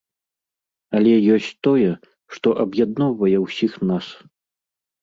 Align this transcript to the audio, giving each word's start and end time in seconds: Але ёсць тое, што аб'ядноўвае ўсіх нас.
Але 0.99 1.13
ёсць 1.35 1.51
тое, 1.69 1.91
што 2.37 2.47
аб'ядноўвае 2.65 3.37
ўсіх 3.47 3.73
нас. 3.93 4.05